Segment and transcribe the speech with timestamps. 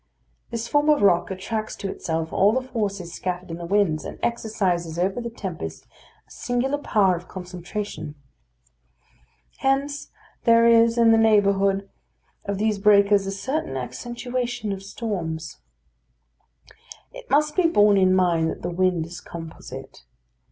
[0.49, 4.17] This form of rock attracts to itself all the forces scattered in the winds, and
[4.23, 5.85] exercises over the tempest
[6.27, 8.15] a singular power of concentration.
[9.59, 10.09] Hence
[10.43, 11.87] there is in the neighbourhood
[12.45, 15.59] of these breakers a certain accentuation of storms.
[17.13, 20.01] It must be borne in mind that the wind is composite.